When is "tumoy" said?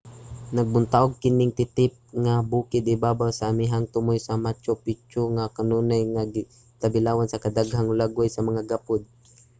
3.93-4.19